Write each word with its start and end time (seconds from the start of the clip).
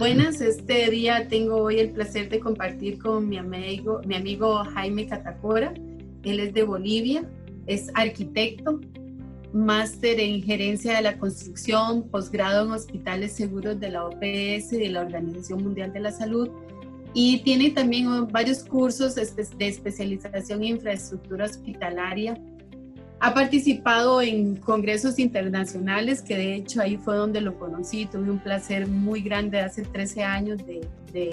Buenas, 0.00 0.40
este 0.40 0.88
día 0.90 1.28
tengo 1.28 1.56
hoy 1.56 1.78
el 1.78 1.90
placer 1.90 2.30
de 2.30 2.40
compartir 2.40 2.98
con 2.98 3.28
mi 3.28 3.36
amigo, 3.36 4.00
mi 4.06 4.14
amigo 4.14 4.64
Jaime 4.72 5.06
Catacora. 5.06 5.74
Él 6.22 6.40
es 6.40 6.54
de 6.54 6.62
Bolivia, 6.62 7.28
es 7.66 7.90
arquitecto, 7.92 8.80
máster 9.52 10.18
en 10.18 10.42
gerencia 10.42 10.96
de 10.96 11.02
la 11.02 11.18
construcción, 11.18 12.08
posgrado 12.08 12.64
en 12.64 12.72
hospitales 12.72 13.32
seguros 13.32 13.78
de 13.78 13.90
la 13.90 14.06
OPS 14.06 14.72
y 14.72 14.78
de 14.78 14.88
la 14.88 15.02
Organización 15.02 15.64
Mundial 15.64 15.92
de 15.92 16.00
la 16.00 16.12
Salud 16.12 16.48
y 17.12 17.42
tiene 17.42 17.70
también 17.70 18.26
varios 18.28 18.64
cursos 18.64 19.16
de 19.16 19.66
especialización 19.66 20.62
en 20.62 20.76
infraestructura 20.76 21.44
hospitalaria 21.44 22.40
ha 23.22 23.34
participado 23.34 24.22
en 24.22 24.56
congresos 24.56 25.18
internacionales, 25.18 26.22
que 26.22 26.36
de 26.36 26.54
hecho 26.54 26.80
ahí 26.80 26.96
fue 26.96 27.16
donde 27.16 27.42
lo 27.42 27.58
conocí. 27.58 28.06
Tuve 28.06 28.30
un 28.30 28.38
placer 28.38 28.86
muy 28.86 29.20
grande 29.20 29.60
hace 29.60 29.82
13 29.82 30.24
años 30.24 30.58
de, 30.66 30.88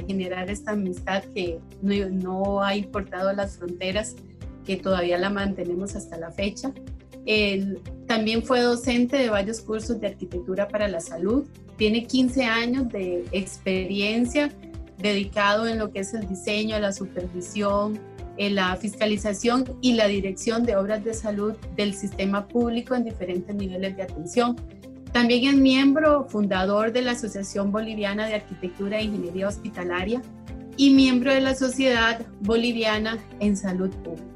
generar 0.07 0.49
esta 0.49 0.71
amistad 0.71 1.23
que 1.33 1.59
no, 1.81 2.61
ha 2.61 2.75
importado 2.75 3.31
las 3.31 3.57
fronteras, 3.57 4.15
que 4.65 4.75
todavía 4.75 5.17
la 5.17 5.29
mantenemos 5.29 5.95
hasta 5.95 6.17
la 6.17 6.31
fecha. 6.31 6.73
Él 7.25 7.79
también 8.05 8.43
fue 8.43 8.61
docente 8.61 9.17
de 9.17 9.29
varios 9.29 9.61
cursos 9.61 9.99
de 10.01 10.07
arquitectura 10.07 10.67
para 10.67 10.89
la 10.89 10.99
salud. 10.99 11.45
Tiene 11.77 12.05
15 12.05 12.43
años 12.43 12.89
de 12.89 13.23
experiencia 13.31 14.49
dedicado 14.97 15.67
en 15.67 15.77
lo 15.77 15.91
que 15.91 15.99
es 15.99 16.13
el 16.13 16.27
diseño, 16.27 16.79
la 16.79 16.91
supervisión, 16.91 17.99
en 18.37 18.55
la 18.55 18.75
fiscalización 18.75 19.77
y 19.81 19.93
la 19.93 20.07
dirección 20.07 20.63
de 20.63 20.75
obras 20.75 21.03
de 21.03 21.13
salud 21.13 21.53
del 21.75 21.93
sistema 21.93 22.47
público 22.47 22.95
en 22.95 23.03
diferentes 23.03 23.55
niveles 23.55 23.95
de 23.95 24.03
atención. 24.03 24.55
También 25.11 25.45
es 25.45 25.55
miembro 25.55 26.27
fundador 26.29 26.91
de 26.91 27.01
la 27.01 27.11
Asociación 27.11 27.71
Boliviana 27.71 28.27
de 28.27 28.35
Arquitectura 28.35 28.99
e 28.99 29.03
Ingeniería 29.03 29.47
Hospitalaria 29.47 30.21
y 30.75 30.91
miembro 30.91 31.33
de 31.33 31.41
la 31.41 31.55
Sociedad 31.55 32.25
Boliviana 32.41 33.17
en 33.39 33.57
Salud 33.57 33.89
Pública. 33.89 34.27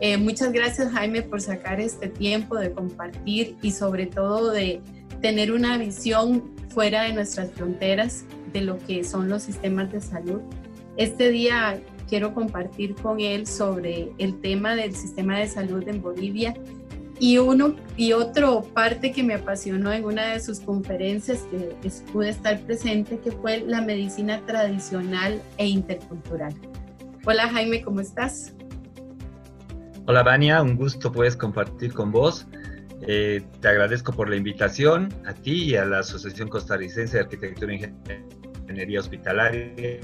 Eh, 0.00 0.18
muchas 0.18 0.52
gracias 0.52 0.92
Jaime 0.92 1.22
por 1.22 1.40
sacar 1.40 1.80
este 1.80 2.08
tiempo 2.08 2.56
de 2.56 2.70
compartir 2.72 3.56
y 3.62 3.70
sobre 3.70 4.06
todo 4.06 4.50
de 4.50 4.82
tener 5.22 5.52
una 5.52 5.78
visión 5.78 6.54
fuera 6.68 7.04
de 7.04 7.14
nuestras 7.14 7.50
fronteras 7.52 8.26
de 8.52 8.60
lo 8.60 8.78
que 8.78 9.02
son 9.04 9.30
los 9.30 9.44
sistemas 9.44 9.90
de 9.90 10.02
salud. 10.02 10.42
Este 10.98 11.30
día 11.30 11.80
quiero 12.08 12.34
compartir 12.34 12.94
con 12.94 13.20
él 13.20 13.46
sobre 13.46 14.12
el 14.18 14.40
tema 14.40 14.74
del 14.74 14.94
sistema 14.94 15.38
de 15.38 15.48
salud 15.48 15.86
en 15.88 16.00
Bolivia. 16.00 16.54
Y 17.18 17.38
uno 17.38 17.74
y 17.96 18.12
otro 18.12 18.62
parte 18.62 19.10
que 19.10 19.22
me 19.22 19.34
apasionó 19.34 19.90
en 19.92 20.04
una 20.04 20.32
de 20.32 20.40
sus 20.40 20.60
conferencias 20.60 21.46
que, 21.50 21.90
pude 22.12 22.28
estar 22.28 22.60
presente, 22.60 23.18
que 23.18 23.32
fue 23.32 23.64
la 23.66 23.80
medicina 23.80 24.42
tradicional 24.44 25.40
e 25.56 25.66
intercultural. 25.66 26.54
Hola 27.24 27.48
Jaime, 27.48 27.80
¿cómo 27.80 28.00
estás? 28.00 28.54
Hola 30.06 30.22
Vania, 30.22 30.62
un 30.62 30.76
gusto 30.76 31.10
puedes 31.10 31.36
compartir 31.36 31.94
con 31.94 32.12
vos. 32.12 32.46
Eh, 33.00 33.42
te 33.60 33.68
agradezco 33.68 34.12
por 34.12 34.28
la 34.28 34.36
invitación 34.36 35.08
a 35.24 35.32
ti 35.32 35.64
y 35.64 35.76
a 35.76 35.86
la 35.86 36.00
Asociación 36.00 36.48
Costarricense 36.48 37.16
de 37.16 37.22
Arquitectura 37.24 37.72
e 37.72 37.92
Ingeniería 38.62 39.00
Hospitalaria 39.00 40.00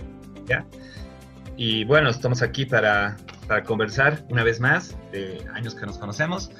y 1.56 1.84
bueno, 1.84 2.11
estamos 2.11 2.42
aquí 2.42 2.64
para, 2.64 3.17
para, 3.47 3.62
conversar 3.64 4.25
una 4.31 4.42
vez 4.42 4.61
más 4.61 4.97
de 5.12 5.45
años 5.53 5.75
que 5.75 5.86
nos 5.86 5.98
conocemos 5.98 6.50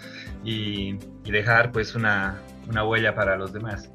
y, 0.45 0.97
dejar 1.25 1.73
pues 1.73 1.95
una, 1.95 2.43
una, 2.69 2.85
huella 2.85 3.15
para 3.15 3.37
los 3.37 3.53
demás. 3.53 3.89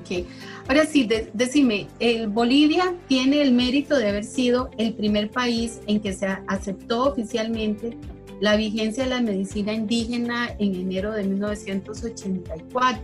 Ok, 0.00 0.26
ahora 0.68 0.86
sí, 0.86 1.08
decime, 1.32 1.86
el 2.00 2.28
Bolivia 2.28 2.94
tiene 3.06 3.42
el 3.42 3.52
mérito 3.52 3.96
de 3.96 4.08
haber 4.08 4.24
sido 4.24 4.70
el 4.78 4.94
primer 4.94 5.30
país 5.30 5.80
en 5.86 6.00
que 6.00 6.12
se 6.12 6.26
aceptó 6.48 7.04
oficialmente 7.04 7.96
la 8.40 8.56
vigencia 8.56 9.04
de 9.04 9.10
la 9.10 9.20
medicina 9.20 9.72
indígena 9.72 10.48
en 10.58 10.74
enero 10.74 11.12
de 11.12 11.22
1984 11.22 13.02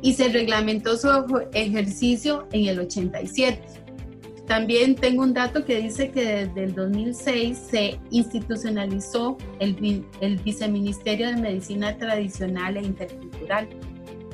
y 0.00 0.12
se 0.12 0.28
reglamentó 0.28 0.96
su 0.96 1.08
ejercicio 1.54 2.46
en 2.52 2.66
el 2.66 2.78
87. 2.78 3.83
También 4.46 4.94
tengo 4.94 5.22
un 5.22 5.32
dato 5.32 5.64
que 5.64 5.80
dice 5.80 6.10
que 6.10 6.46
desde 6.46 6.64
el 6.64 6.74
2006 6.74 7.58
se 7.70 7.98
institucionalizó 8.10 9.38
el, 9.58 10.04
el 10.20 10.36
Viceministerio 10.38 11.28
de 11.28 11.36
Medicina 11.36 11.96
Tradicional 11.96 12.76
e 12.76 12.82
Intercultural. 12.82 13.68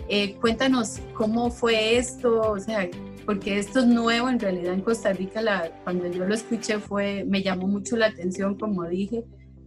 Eh, 0.09 0.35
cuéntanos 0.41 0.99
cómo 1.15 1.53
fue 1.53 1.97
esto, 1.97 2.41
o 2.41 2.59
sea, 2.59 2.89
porque 3.25 3.59
esto 3.59 3.79
es 3.79 3.87
nuevo 3.87 4.29
en 4.29 4.41
realidad 4.41 4.75
en 4.75 4.81
Costa 4.81 5.13
Rica. 5.13 5.71
Cuando 5.85 6.09
yo 6.09 6.25
lo 6.27 6.35
escuché 6.35 6.81
fue, 6.81 7.25
me 7.25 7.45
llamó 7.45 7.69
mucho 7.69 7.97
la 7.97 8.07
atención, 8.07 8.59
como 8.59 8.89
dije, 8.89 9.25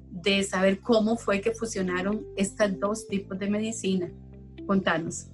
de 0.10 0.44
saber 0.44 0.81
cómo 0.81 1.16
fue 1.16 1.40
que 1.40 1.52
fusionaron 1.52 2.25
estos 2.36 2.78
dos 2.78 3.08
tipos 3.08 3.40
de 3.40 3.50
medicina. 3.50 4.12
Contanos. 4.68 5.28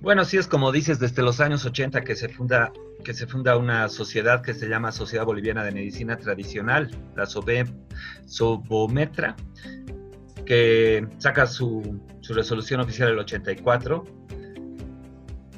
Bueno, 0.00 0.24
sí 0.24 0.36
es 0.36 0.46
como 0.46 0.72
dices, 0.72 0.98
desde 0.98 1.22
los 1.22 1.40
años 1.40 1.64
80 1.64 2.02
que 2.02 2.14
se 2.14 2.28
funda 2.28 2.72
que 3.06 3.14
se 3.14 3.26
funda 3.28 3.56
una 3.56 3.88
sociedad 3.88 4.42
que 4.42 4.52
se 4.52 4.68
llama 4.68 4.90
Sociedad 4.90 5.24
Boliviana 5.24 5.62
de 5.62 5.70
Medicina 5.70 6.16
Tradicional, 6.16 6.90
la 7.14 7.24
SOBOMETRA, 8.26 9.36
que 10.44 11.06
saca 11.18 11.46
su, 11.46 12.00
su 12.20 12.34
resolución 12.34 12.80
oficial 12.80 13.10
el 13.10 13.18
84. 13.20 14.02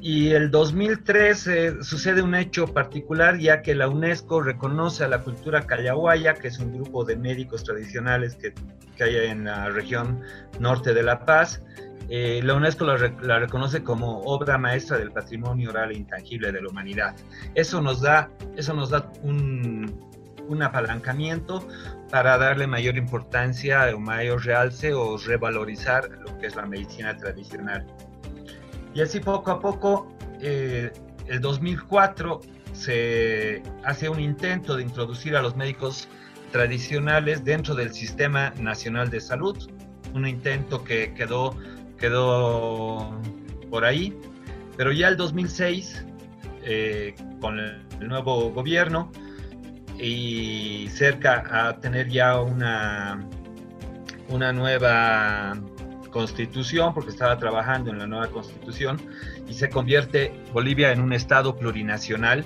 Y 0.01 0.29
el 0.29 0.51
2003 0.51 1.47
eh, 1.47 1.73
sucede 1.81 2.21
un 2.21 2.35
hecho 2.35 2.67
particular 2.67 3.39
ya 3.39 3.63
que 3.63 3.73
la 3.73 3.89
UNESCO 3.89 4.41
reconoce 4.41 5.03
a 5.03 5.07
la 5.07 5.21
cultura 5.23 5.65
callahuaya, 5.65 6.35
que 6.35 6.49
es 6.49 6.59
un 6.59 6.71
grupo 6.73 7.03
de 7.03 7.15
médicos 7.17 7.63
tradicionales 7.63 8.35
que, 8.35 8.53
que 8.95 9.03
hay 9.03 9.15
en 9.15 9.45
la 9.45 9.69
región 9.69 10.21
norte 10.59 10.93
de 10.93 11.01
La 11.01 11.25
Paz, 11.25 11.63
eh, 12.09 12.41
la 12.43 12.55
UNESCO 12.55 12.85
la, 12.85 13.39
reconoce 13.39 13.83
como 13.83 14.21
obra 14.21 14.57
maestra 14.57 14.97
del 14.97 15.11
patrimonio 15.11 15.69
oral 15.69 15.91
e 15.91 15.97
intangible 15.97 16.51
de 16.51 16.61
la 16.61 16.69
humanidad. 16.69 17.15
Eso 17.53 17.81
nos 17.81 18.01
da, 18.01 18.31
eso 18.55 18.73
nos 18.73 18.89
da 18.89 19.11
un, 19.21 20.07
apalancamiento 20.63 21.67
para 22.09 22.35
darle 22.39 22.65
mayor 22.65 22.97
importancia 22.97 23.95
o 23.95 23.99
mayor 23.99 24.43
realce 24.43 24.91
o 24.95 25.15
revalorizar 25.17 26.09
lo 26.09 26.35
que 26.39 26.47
es 26.47 26.55
la 26.55 26.65
medicina 26.65 27.15
tradicional. 27.15 27.85
Y 28.95 29.01
así 29.01 29.19
poco 29.19 29.51
a 29.51 29.59
poco, 29.59 30.11
eh, 30.41 30.91
el 31.27 31.39
2004 31.39 32.41
se 32.73 33.61
hace 33.83 34.09
un 34.09 34.19
intento 34.19 34.75
de 34.75 34.81
introducir 34.81 35.35
a 35.35 35.43
los 35.43 35.55
médicos 35.55 36.07
tradicionales 36.51 37.45
dentro 37.45 37.75
del 37.75 37.93
Sistema 37.93 38.51
Nacional 38.57 39.11
de 39.11 39.21
Salud, 39.21 39.69
un 40.15 40.27
intento 40.27 40.83
que 40.83 41.13
quedó 41.13 41.55
quedó 41.99 43.19
por 43.69 43.85
ahí, 43.85 44.17
pero 44.77 44.91
ya 44.91 45.07
el 45.09 45.17
2006, 45.17 46.05
eh, 46.63 47.13
con 47.39 47.59
el, 47.59 47.85
nuevo 48.07 48.51
gobierno 48.51 49.11
y 49.99 50.87
cerca 50.89 51.43
a 51.51 51.79
tener 51.81 52.07
ya 52.07 52.39
una, 52.39 53.27
una 54.29 54.53
nueva 54.53 55.59
constitución, 56.11 56.93
porque 56.93 57.11
estaba 57.11 57.37
trabajando 57.37 57.91
en 57.91 57.99
la 57.99 58.07
nueva 58.07 58.27
constitución, 58.27 58.99
y 59.47 59.53
se 59.53 59.69
convierte 59.69 60.33
Bolivia 60.53 60.91
en 60.93 61.01
un 61.01 61.11
estado 61.11 61.57
plurinacional, 61.57 62.45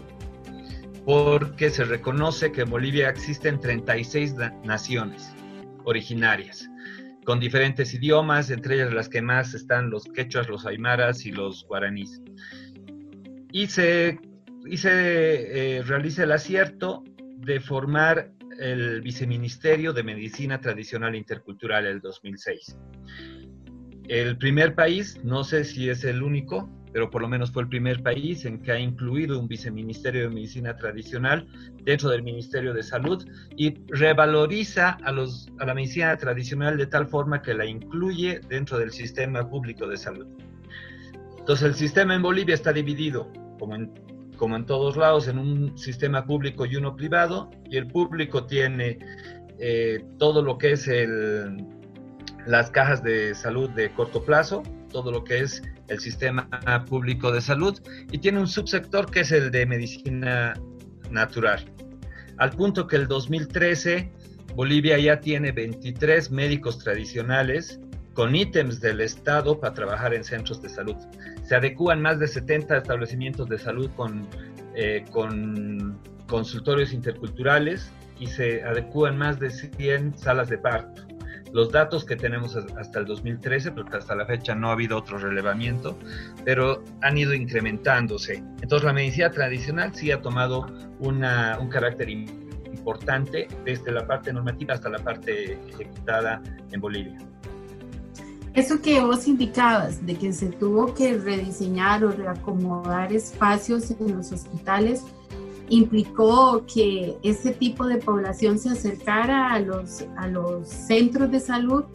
porque 1.05 1.69
se 1.69 1.83
reconoce 1.83 2.51
que 2.51 2.61
en 2.61 2.69
Bolivia 2.71 3.09
existen 3.09 3.59
36 3.59 4.35
naciones 4.63 5.33
originarias 5.83 6.69
con 7.23 7.39
diferentes 7.39 7.93
idiomas, 7.93 8.49
entre 8.49 8.75
ellas 8.75 8.93
las 8.93 9.09
que 9.09 9.21
más 9.21 9.53
están 9.53 9.89
los 9.89 10.05
quechuas, 10.05 10.49
los 10.49 10.65
aymaras 10.65 11.25
y 11.25 11.31
los 11.31 11.65
guaraníes. 11.67 12.21
Y 13.51 13.67
se, 13.67 14.19
y 14.65 14.77
se 14.77 15.77
eh, 15.77 15.83
realiza 15.83 16.23
el 16.23 16.31
acierto 16.31 17.03
de 17.37 17.59
formar 17.59 18.31
el 18.59 19.01
Viceministerio 19.01 19.93
de 19.93 20.03
Medicina 20.03 20.59
Tradicional 20.59 21.15
e 21.15 21.17
Intercultural 21.17 21.85
el 21.85 22.01
2006. 22.01 22.77
El 24.07 24.37
primer 24.37 24.75
país, 24.75 25.19
no 25.23 25.43
sé 25.43 25.63
si 25.63 25.89
es 25.89 26.03
el 26.03 26.21
único, 26.21 26.69
pero 26.93 27.09
por 27.09 27.23
lo 27.23 27.27
menos 27.27 27.51
fue 27.51 27.63
el 27.63 27.69
primer 27.69 28.03
país 28.03 28.45
en 28.45 28.61
que 28.61 28.71
ha 28.71 28.79
incluido 28.79 29.39
un 29.39 29.47
viceministerio 29.47 30.21
de 30.21 30.29
medicina 30.29 30.77
tradicional 30.77 31.47
dentro 31.81 32.09
del 32.09 32.21
Ministerio 32.21 32.71
de 32.73 32.83
Salud 32.83 33.25
y 33.57 33.73
revaloriza 33.87 34.91
a, 35.03 35.11
los, 35.11 35.49
a 35.59 35.65
la 35.65 35.73
medicina 35.73 36.15
tradicional 36.15 36.77
de 36.77 36.85
tal 36.85 37.07
forma 37.07 37.41
que 37.41 37.55
la 37.55 37.65
incluye 37.65 38.39
dentro 38.47 38.77
del 38.77 38.91
sistema 38.91 39.49
público 39.49 39.87
de 39.87 39.97
salud. 39.97 40.27
Entonces 41.39 41.67
el 41.67 41.73
sistema 41.73 42.13
en 42.13 42.21
Bolivia 42.21 42.53
está 42.53 42.71
dividido, 42.71 43.27
como 43.57 43.75
en, 43.75 43.91
como 44.37 44.55
en 44.55 44.65
todos 44.65 44.95
lados, 44.95 45.27
en 45.27 45.39
un 45.39 45.77
sistema 45.77 46.25
público 46.25 46.65
y 46.67 46.75
uno 46.75 46.95
privado, 46.95 47.49
y 47.69 47.77
el 47.77 47.87
público 47.87 48.45
tiene 48.45 48.99
eh, 49.59 50.05
todo 50.19 50.43
lo 50.43 50.59
que 50.59 50.73
es 50.73 50.87
el, 50.87 51.57
las 52.45 52.69
cajas 52.69 53.03
de 53.03 53.33
salud 53.33 53.69
de 53.71 53.91
corto 53.91 54.23
plazo, 54.23 54.61
todo 54.91 55.11
lo 55.11 55.23
que 55.23 55.39
es 55.39 55.63
el 55.87 55.99
sistema 55.99 56.47
público 56.87 57.31
de 57.31 57.41
salud, 57.41 57.79
y 58.11 58.17
tiene 58.17 58.39
un 58.39 58.47
subsector 58.47 59.09
que 59.11 59.21
es 59.21 59.31
el 59.31 59.51
de 59.51 59.65
medicina 59.65 60.53
natural. 61.11 61.65
Al 62.37 62.51
punto 62.51 62.87
que 62.87 62.95
el 62.95 63.07
2013 63.07 64.11
Bolivia 64.55 64.99
ya 64.99 65.19
tiene 65.19 65.51
23 65.51 66.29
médicos 66.31 66.77
tradicionales 66.77 67.79
con 68.13 68.35
ítems 68.35 68.79
del 68.79 69.01
Estado 69.01 69.59
para 69.59 69.73
trabajar 69.73 70.13
en 70.13 70.23
centros 70.23 70.61
de 70.61 70.69
salud. 70.69 70.95
Se 71.43 71.55
adecúan 71.55 72.01
más 72.01 72.19
de 72.19 72.27
70 72.27 72.77
establecimientos 72.77 73.49
de 73.49 73.57
salud 73.57 73.89
con, 73.95 74.27
eh, 74.75 75.03
con 75.11 75.99
consultorios 76.27 76.93
interculturales 76.93 77.91
y 78.19 78.27
se 78.27 78.63
adecúan 78.63 79.17
más 79.17 79.39
de 79.39 79.49
100 79.49 80.17
salas 80.17 80.49
de 80.49 80.59
parto. 80.59 81.02
Los 81.53 81.71
datos 81.71 82.03
que 82.03 82.15
tenemos 82.15 82.55
hasta 82.55 82.99
el 82.99 83.05
2013, 83.05 83.71
porque 83.71 83.97
hasta 83.97 84.15
la 84.15 84.25
fecha 84.25 84.55
no 84.55 84.69
ha 84.69 84.73
habido 84.73 84.97
otro 84.97 85.19
relevamiento, 85.19 85.97
pero 86.43 86.83
han 87.01 87.17
ido 87.17 87.33
incrementándose. 87.33 88.43
Entonces 88.61 88.83
la 88.83 88.93
medicina 88.93 89.29
tradicional 89.29 89.93
sí 89.93 90.11
ha 90.11 90.19
tomado 90.19 90.65
una, 90.99 91.57
un 91.61 91.69
carácter 91.69 92.09
importante 92.09 93.47
desde 93.63 93.91
la 93.91 94.05
parte 94.05 94.33
normativa 94.33 94.73
hasta 94.73 94.89
la 94.89 94.99
parte 94.99 95.59
ejecutada 95.69 96.41
en 96.71 96.81
Bolivia. 96.81 97.19
Eso 98.53 98.81
que 98.81 98.99
vos 99.01 99.27
indicabas, 99.27 100.05
de 100.05 100.15
que 100.15 100.31
se 100.31 100.47
tuvo 100.47 100.93
que 100.93 101.17
rediseñar 101.17 102.03
o 102.03 102.11
reacomodar 102.11 103.11
espacios 103.11 103.89
en 103.91 104.15
los 104.15 104.31
hospitales, 104.31 105.03
implicó 105.73 106.65
que 106.71 107.17
ese 107.23 107.51
tipo 107.51 107.87
de 107.87 107.97
población 107.97 108.59
se 108.59 108.69
acercara 108.69 109.53
a 109.53 109.59
los, 109.59 110.05
a 110.17 110.27
los 110.27 110.67
centros 110.67 111.31
de 111.31 111.39
salud 111.39 111.85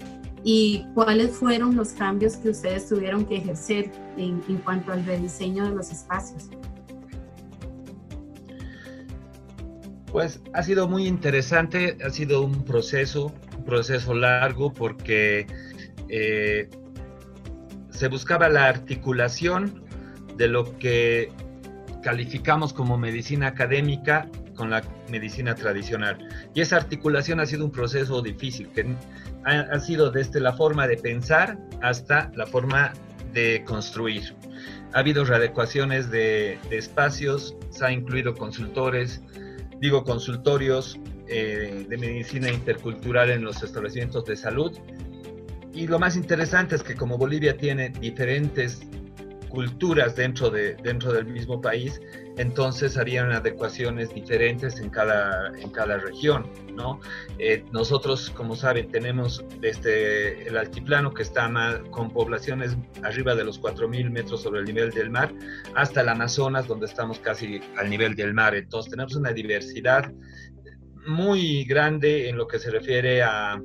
y 0.42 0.84
cuáles 0.94 1.36
fueron 1.36 1.76
los 1.76 1.90
cambios 1.90 2.36
que 2.36 2.50
ustedes 2.50 2.88
tuvieron 2.88 3.24
que 3.24 3.36
ejercer 3.36 3.92
en, 4.16 4.42
en 4.48 4.56
cuanto 4.58 4.92
al 4.92 5.04
rediseño 5.04 5.64
de 5.64 5.76
los 5.76 5.90
espacios. 5.90 6.50
Pues 10.10 10.40
ha 10.54 10.62
sido 10.62 10.88
muy 10.88 11.06
interesante, 11.06 11.98
ha 12.04 12.10
sido 12.10 12.42
un 12.42 12.64
proceso, 12.64 13.32
un 13.56 13.64
proceso 13.64 14.14
largo 14.14 14.72
porque 14.72 15.46
eh, 16.08 16.68
se 17.90 18.08
buscaba 18.08 18.48
la 18.48 18.66
articulación 18.66 19.84
de 20.36 20.48
lo 20.48 20.78
que 20.78 21.30
calificamos 22.02 22.72
como 22.72 22.96
medicina 22.98 23.48
académica 23.48 24.28
con 24.54 24.70
la 24.70 24.82
medicina 25.08 25.54
tradicional. 25.54 26.18
Y 26.54 26.60
esa 26.60 26.76
articulación 26.76 27.40
ha 27.40 27.46
sido 27.46 27.64
un 27.64 27.70
proceso 27.70 28.22
difícil, 28.22 28.68
que 28.70 28.86
ha, 29.44 29.78
sido 29.80 30.10
desde 30.10 30.40
la 30.40 30.52
forma 30.52 30.86
de 30.86 30.96
pensar 30.96 31.58
hasta 31.80 32.30
la 32.34 32.46
forma 32.46 32.92
de 33.32 33.62
construir. 33.64 34.34
Ha 34.94 35.00
habido 35.00 35.24
readecuaciones 35.24 36.10
de, 36.10 36.58
de 36.70 36.78
espacios, 36.78 37.56
se 37.70 37.84
ha 37.84 37.92
incluido 37.92 38.34
consultores, 38.34 39.22
digo 39.80 40.02
consultorios 40.02 40.98
eh, 41.28 41.86
de 41.88 41.96
medicina 41.98 42.50
intercultural 42.50 43.30
en 43.30 43.44
los 43.44 43.62
establecimientos 43.62 44.24
de 44.24 44.36
salud 44.36 44.72
y 45.74 45.86
lo 45.86 45.98
más 45.98 46.16
interesante 46.16 46.74
es 46.74 46.82
que 46.82 46.94
como 46.94 47.18
Bolivia 47.18 47.56
tiene 47.56 47.90
diferentes 47.90 48.80
culturas 49.48 50.16
dentro, 50.16 50.50
de, 50.50 50.74
dentro 50.76 51.12
del 51.12 51.26
mismo 51.26 51.60
país, 51.60 52.00
entonces 52.36 52.96
harían 52.96 53.32
adecuaciones 53.32 54.14
diferentes 54.14 54.78
en 54.80 54.90
cada, 54.90 55.48
en 55.58 55.70
cada 55.70 55.98
región, 55.98 56.46
¿no? 56.74 57.00
Eh, 57.38 57.64
nosotros, 57.72 58.30
como 58.30 58.54
saben, 58.54 58.90
tenemos 58.90 59.44
desde 59.60 60.46
el 60.46 60.56
altiplano 60.56 61.12
que 61.12 61.22
está 61.22 61.50
con 61.90 62.10
poblaciones 62.10 62.76
arriba 63.02 63.34
de 63.34 63.44
los 63.44 63.60
4.000 63.60 64.10
metros 64.10 64.42
sobre 64.42 64.60
el 64.60 64.66
nivel 64.66 64.90
del 64.90 65.10
mar, 65.10 65.32
hasta 65.74 66.02
el 66.02 66.08
Amazonas, 66.08 66.68
donde 66.68 66.86
estamos 66.86 67.18
casi 67.18 67.60
al 67.76 67.90
nivel 67.90 68.14
del 68.14 68.34
mar. 68.34 68.54
Entonces 68.54 68.90
tenemos 68.90 69.16
una 69.16 69.32
diversidad 69.32 70.12
muy 71.06 71.64
grande 71.64 72.28
en 72.28 72.36
lo 72.36 72.46
que 72.46 72.58
se 72.58 72.70
refiere 72.70 73.22
a 73.22 73.58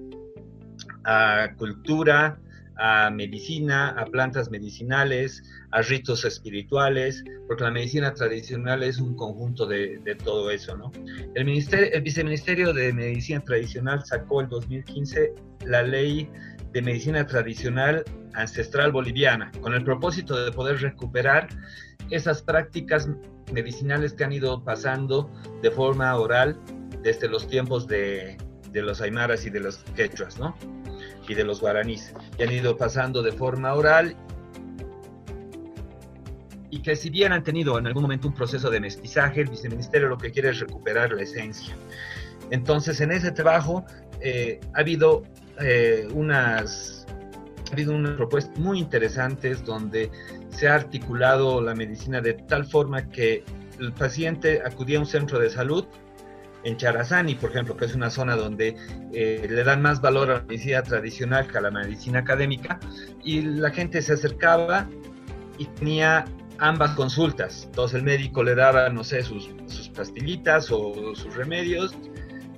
a 1.04 1.54
cultura, 1.58 2.40
a 2.78 3.10
medicina, 3.10 3.90
a 3.90 4.06
plantas 4.06 4.50
medicinales, 4.50 5.44
a 5.72 5.82
ritos 5.82 6.26
espirituales, 6.26 7.24
porque 7.48 7.64
la 7.64 7.72
medicina 7.72 8.14
tradicional 8.14 8.84
es 8.84 9.00
un 9.00 9.16
conjunto 9.16 9.66
de, 9.66 10.00
todo 10.24 10.52
eso, 10.52 10.76
¿no? 10.78 10.92
El, 11.36 11.46
ministerio, 11.46 11.90
el 11.92 12.02
Viceministerio 12.02 12.74
de 12.74 12.94
Medicina 12.94 13.42
Tradicional 13.42 14.06
sacó 14.06 14.42
el 14.42 14.50
2015 14.50 15.34
la 15.66 15.84
ley 15.84 16.30
de 16.72 16.82
medicina 16.82 17.26
tradicional 17.26 18.04
ancestral 18.34 18.92
boliviana, 18.92 19.52
con 19.62 19.74
el 19.74 19.84
propósito 19.84 20.44
de 20.44 20.52
poder 20.52 20.82
recuperar 20.82 21.48
esas 22.10 22.42
prácticas 22.42 23.08
medicinales 23.52 24.14
que 24.14 24.24
han 24.24 24.34
ido 24.34 24.64
pasando 24.64 25.30
de 25.62 25.72
forma 25.72 26.16
oral 26.16 26.60
desde 27.02 27.28
los 27.28 27.48
tiempos 27.48 27.88
de, 27.88 28.38
los 28.74 29.02
aymaras 29.02 29.46
y 29.46 29.50
de 29.50 29.60
los 29.60 29.78
quechuas, 29.96 30.40
¿no? 30.40 30.56
Y 31.28 31.36
de 31.36 31.44
los 31.44 31.62
guaraníes, 31.62 32.14
y 32.38 32.44
han 32.44 32.52
ido 32.52 32.78
pasando 32.78 33.22
de 33.22 33.32
forma 33.32 33.74
oral 33.74 34.16
y 36.74 36.82
que 36.82 36.96
si 36.96 37.12
bien 37.12 37.32
han 37.32 37.44
tenido 37.44 37.78
en 37.78 37.86
algún 37.86 38.02
momento 38.02 38.28
un 38.28 38.34
proceso 38.34 38.72
de 38.72 38.80
mestizaje, 38.80 39.42
el 39.42 39.50
viceministerio 39.50 40.08
lo 40.08 40.18
que 40.18 40.32
quiere 40.32 40.50
es 40.50 40.60
recuperar 40.60 41.12
la 41.12 41.22
esencia. 41.22 41.76
Entonces, 42.50 43.00
en 43.00 43.12
ese 43.12 43.32
trabajo 43.32 43.86
eh, 44.22 44.60
ha 44.74 44.80
habido 44.80 45.22
eh, 45.62 46.08
unas 46.14 47.06
ha 47.70 47.74
habido 47.74 47.94
unas 47.94 48.16
propuestas 48.16 48.58
muy 48.58 48.80
interesantes 48.80 49.64
donde 49.64 50.10
se 50.50 50.68
ha 50.68 50.76
articulado 50.76 51.62
la 51.62 51.76
medicina 51.76 52.22
de 52.22 52.34
tal 52.34 52.66
forma 52.66 53.08
que 53.10 53.44
el 53.80 53.94
paciente 53.94 54.62
acudía 54.66 54.98
a 54.98 55.02
un 55.02 55.08
centro 55.08 55.40
de 55.40 55.52
salud 55.52 55.86
en 56.64 56.78
Charazani, 56.78 57.36
por 57.36 57.52
ejemplo, 57.52 57.76
que 57.76 57.86
es 57.86 57.96
una 57.96 58.10
zona 58.10 58.36
donde 58.36 58.76
eh, 59.14 59.48
le 59.50 59.64
dan 59.64 59.82
más 59.82 60.02
valor 60.02 60.32
a 60.32 60.36
la 60.36 60.44
medicina 60.44 60.82
tradicional 60.84 61.48
que 61.48 61.58
a 61.58 61.62
la 61.62 61.72
medicina 61.72 62.20
académica, 62.20 62.80
y 63.24 63.42
la 63.42 63.70
gente 63.72 64.02
se 64.02 64.14
acercaba 64.14 64.88
y 65.58 65.66
tenía 65.66 66.26
ambas 66.60 66.92
consultas. 66.92 67.64
Entonces 67.66 68.00
el 68.00 68.04
médico 68.04 68.44
le 68.44 68.56
daba, 68.56 68.90
no 68.90 69.04
sé, 69.04 69.24
sus, 69.24 69.50
pastillitas 69.96 70.72
o 70.72 71.14
sus 71.16 71.36
remedios, 71.36 71.96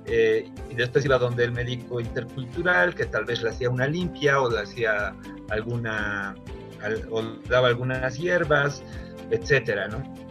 eh, 0.06 0.48
y 0.70 0.76
después 0.76 1.04
iba 1.06 1.18
donde 1.18 1.46
el 1.46 1.52
médico 1.52 2.00
intercultural, 2.00 2.94
que 2.94 3.06
tal 3.06 3.26
vez 3.26 3.42
le 3.42 3.50
hacía 3.50 3.70
una 3.70 3.88
limpia 3.88 4.40
o 4.40 4.52
le 4.52 4.60
hacía 4.60 5.16
alguna, 5.50 6.36
o 7.10 7.24
daba 7.50 7.70
algunas 7.70 8.18
hierbas, 8.18 8.84
etcétera, 9.32 9.88
¿no? 9.88 10.25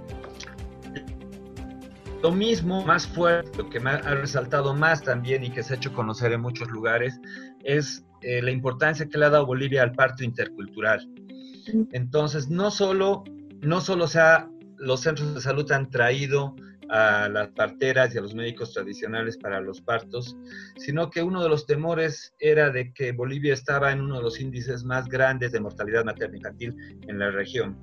Lo 2.25 2.33
mismo, 2.33 2.83
más 2.87 3.07
fuerte, 3.07 3.59
lo 3.59 3.69
que 3.69 3.77
ha 3.87 4.15
resaltado 4.15 4.73
más 4.73 5.03
también 5.03 5.45
y 5.45 5.51
que 5.51 5.63
se 5.63 5.75
ha 5.75 5.77
hecho 5.77 5.93
conocer 5.93 6.33
en 6.33 6.41
muchos 6.41 6.71
lugares, 6.71 7.21
es 7.65 8.03
eh, 8.23 8.41
la 8.41 8.51
importancia 8.51 9.07
que 9.07 9.19
le 9.19 9.27
ha 9.27 9.29
dado 9.29 9.45
Bolivia 9.45 9.83
al 9.83 9.93
parto 9.93 10.25
intercultural. 10.25 11.07
Entonces, 11.93 12.49
no 12.49 12.71
solo, 12.71 13.25
no 13.61 13.83
solo 13.83 14.07
sea, 14.07 14.49
los 14.79 15.01
centros 15.01 15.35
de 15.35 15.41
salud 15.43 15.71
han 15.71 15.91
traído 15.91 16.57
a 16.89 17.29
las 17.29 17.49
parteras 17.49 18.15
y 18.15 18.19
a 18.19 18.23
los 18.23 18.35
médicos 18.35 18.73
tradicionales 18.73 19.37
para 19.37 19.61
los 19.61 19.83
partos, 19.83 20.35
sino 20.79 21.11
que 21.11 21.23
uno 21.23 21.43
de 21.43 21.51
los 21.51 21.67
temores 21.67 22.35
era 22.39 22.71
de 22.71 22.95
que 22.95 23.13
Bolivia 23.13 23.53
estaba 23.53 23.93
en 23.93 24.01
uno 24.01 24.17
de 24.17 24.23
los 24.23 24.41
índices 24.41 24.83
más 24.83 25.11
grandes 25.11 25.53
de 25.53 25.61
mortalidad 25.61 26.07
materna 26.07 26.39
infantil 26.39 26.75
en 27.07 27.19
la 27.19 27.31
región. 27.31 27.77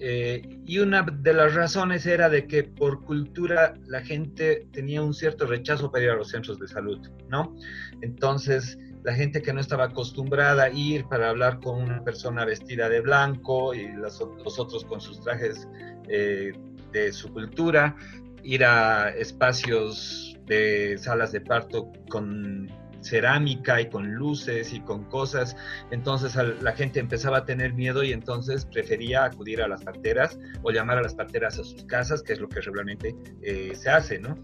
Eh, 0.00 0.60
y 0.64 0.78
una 0.78 1.02
de 1.02 1.32
las 1.32 1.54
razones 1.54 2.06
era 2.06 2.28
de 2.28 2.46
que 2.46 2.62
por 2.62 3.04
cultura 3.04 3.74
la 3.86 4.00
gente 4.00 4.68
tenía 4.72 5.02
un 5.02 5.12
cierto 5.12 5.46
rechazo 5.46 5.90
para 5.90 6.04
ir 6.04 6.10
a 6.10 6.16
los 6.16 6.28
centros 6.28 6.58
de 6.60 6.68
salud, 6.68 7.00
¿no? 7.28 7.56
Entonces, 8.02 8.78
la 9.02 9.14
gente 9.14 9.42
que 9.42 9.52
no 9.52 9.60
estaba 9.60 9.84
acostumbrada 9.84 10.64
a 10.64 10.70
ir 10.70 11.04
para 11.06 11.30
hablar 11.30 11.60
con 11.60 11.82
una 11.82 12.02
persona 12.04 12.44
vestida 12.44 12.88
de 12.88 13.00
blanco 13.00 13.74
y 13.74 13.88
los 13.92 14.20
otros 14.20 14.84
con 14.84 15.00
sus 15.00 15.20
trajes 15.22 15.66
eh, 16.08 16.52
de 16.92 17.12
su 17.12 17.32
cultura, 17.32 17.96
ir 18.42 18.64
a 18.64 19.10
espacios 19.10 20.36
de 20.46 20.96
salas 20.98 21.32
de 21.32 21.40
parto 21.40 21.92
con 22.08 22.68
cerámica 23.00 23.80
y 23.80 23.88
con 23.88 24.14
luces 24.14 24.72
y 24.72 24.80
con 24.80 25.04
cosas, 25.04 25.56
entonces 25.90 26.34
la 26.62 26.72
gente 26.72 27.00
empezaba 27.00 27.38
a 27.38 27.44
tener 27.44 27.72
miedo 27.74 28.02
y 28.02 28.12
entonces 28.12 28.66
prefería 28.66 29.24
acudir 29.24 29.62
a 29.62 29.68
las 29.68 29.82
parteras 29.84 30.38
o 30.62 30.70
llamar 30.70 30.98
a 30.98 31.02
las 31.02 31.14
parteras 31.14 31.58
a 31.58 31.64
sus 31.64 31.84
casas, 31.84 32.22
que 32.22 32.34
es 32.34 32.40
lo 32.40 32.48
que 32.48 32.60
regularmente 32.60 33.14
eh, 33.42 33.72
se 33.74 33.90
hace, 33.90 34.18
¿no? 34.18 34.36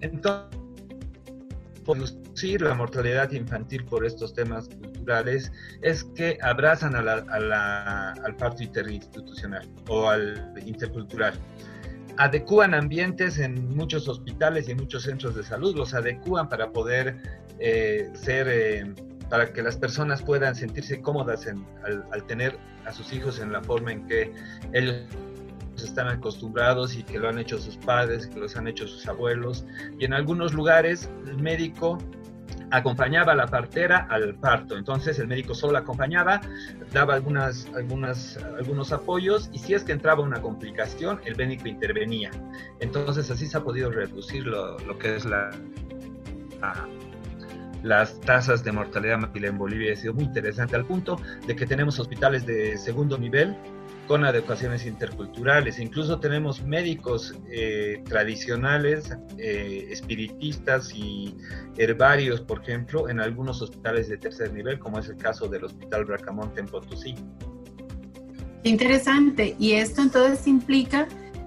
Entonces, 0.00 0.58
reducir 1.86 2.62
la 2.62 2.74
mortalidad 2.74 3.30
infantil 3.32 3.84
por 3.84 4.04
estos 4.06 4.34
temas 4.34 4.68
culturales 4.68 5.52
es 5.82 6.04
que 6.04 6.38
abrazan 6.40 6.94
al 6.96 8.36
parto 8.36 8.62
interinstitucional 8.62 9.68
o 9.88 10.08
al 10.08 10.54
intercultural 10.64 11.34
adecúan 12.16 12.74
ambientes 12.74 13.38
en 13.38 13.74
muchos 13.74 14.08
hospitales 14.08 14.68
y 14.68 14.72
en 14.72 14.78
muchos 14.78 15.04
centros 15.04 15.34
de 15.34 15.42
salud, 15.42 15.74
los 15.76 15.94
adecúan 15.94 16.48
para 16.48 16.70
poder 16.70 17.16
eh, 17.58 18.10
ser, 18.14 18.48
eh, 18.48 18.94
para 19.28 19.52
que 19.52 19.62
las 19.62 19.76
personas 19.76 20.22
puedan 20.22 20.54
sentirse 20.54 21.00
cómodas 21.00 21.46
al, 21.46 22.26
tener 22.26 22.58
a 22.86 22.92
sus 22.92 23.12
hijos 23.12 23.40
en 23.40 23.52
la 23.52 23.62
forma 23.62 23.92
en 23.92 24.06
que 24.06 24.32
ellos 24.72 24.96
están 25.76 26.08
acostumbrados 26.08 26.96
y 26.96 27.02
que 27.02 27.18
lo 27.18 27.28
han 27.28 27.38
hecho 27.38 27.58
sus 27.58 27.76
padres, 27.76 28.26
que 28.26 28.38
los 28.38 28.56
han 28.56 28.68
hecho 28.68 28.86
sus 28.86 29.06
abuelos. 29.08 29.64
Y 29.98 30.04
en 30.04 30.14
algunos 30.14 30.54
lugares 30.54 31.10
el 31.26 31.38
médico 31.38 31.98
acompañaba 32.76 33.32
a 33.32 33.34
la 33.34 33.46
partera 33.46 34.06
al 34.10 34.34
parto. 34.34 34.76
Entonces 34.76 35.18
el 35.18 35.28
médico 35.28 35.54
solo 35.54 35.78
acompañaba, 35.78 36.40
daba 36.92 37.14
algunas, 37.14 37.66
algunas, 37.74 38.36
algunos 38.58 38.92
apoyos 38.92 39.48
y 39.52 39.58
si 39.58 39.74
es 39.74 39.84
que 39.84 39.92
entraba 39.92 40.22
una 40.22 40.40
complicación, 40.40 41.20
el 41.24 41.36
médico 41.36 41.68
intervenía. 41.68 42.30
Entonces 42.80 43.30
así 43.30 43.46
se 43.46 43.56
ha 43.56 43.60
podido 43.60 43.90
reducir 43.90 44.46
lo, 44.46 44.78
lo 44.80 44.98
que 44.98 45.16
es 45.16 45.24
la, 45.24 45.50
las 47.82 48.20
tasas 48.20 48.64
de 48.64 48.72
mortalidad 48.72 49.18
materna 49.18 49.48
en 49.48 49.58
Bolivia. 49.58 49.92
Ha 49.92 49.96
sido 49.96 50.14
muy 50.14 50.24
interesante 50.24 50.74
al 50.74 50.84
punto 50.84 51.20
de 51.46 51.54
que 51.54 51.66
tenemos 51.66 51.98
hospitales 52.00 52.46
de 52.46 52.76
segundo 52.78 53.18
nivel 53.18 53.56
con 54.06 54.24
adecuaciones 54.24 54.86
interculturales. 54.86 55.78
Incluso 55.78 56.20
tenemos 56.20 56.62
médicos 56.62 57.34
eh, 57.50 58.02
tradicionales, 58.06 59.16
eh, 59.38 59.88
espiritistas 59.90 60.92
y 60.94 61.36
herbarios, 61.76 62.40
por 62.40 62.62
ejemplo, 62.62 63.08
en 63.08 63.20
algunos 63.20 63.62
hospitales 63.62 64.08
de 64.08 64.18
tercer 64.18 64.52
nivel, 64.52 64.78
como 64.78 64.98
es 64.98 65.08
el 65.08 65.16
caso 65.16 65.48
del 65.48 65.64
Hospital 65.64 66.04
Bracamonte 66.04 66.60
en 66.60 66.66
Potosí. 66.66 67.14
Interesante. 68.62 69.56
Y 69.58 69.72
esto 69.72 70.02
entonces 70.02 70.46
implica 70.46 71.06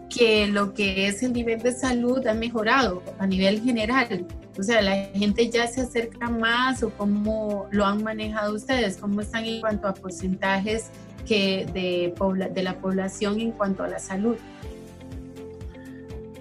que 0.10 0.48
lo 0.48 0.74
que 0.74 1.08
es 1.08 1.22
el 1.24 1.34
nivel 1.34 1.60
de 1.60 1.72
salud 1.72 2.26
ha 2.28 2.34
mejorado 2.34 3.04
a 3.20 3.28
nivel 3.28 3.62
general. 3.62 4.26
O 4.58 4.64
sea, 4.64 4.82
la 4.82 4.96
gente 5.14 5.50
ya 5.50 5.68
se 5.68 5.82
acerca 5.82 6.30
más 6.30 6.82
o 6.82 6.90
cómo 6.92 7.68
lo 7.72 7.86
han 7.86 8.04
manejado 8.04 8.56
ustedes, 8.56 8.98
cómo 8.98 9.22
están 9.22 9.46
en 9.46 9.62
cuanto 9.62 9.88
a 9.88 9.94
porcentajes 9.94 10.90
que 11.28 11.66
de, 11.74 12.64
la 12.64 12.76
población 12.80 13.40
en 13.40 13.52
cuanto 13.52 13.84
a 13.84 13.88
la 13.88 14.00
salud. 14.00 14.38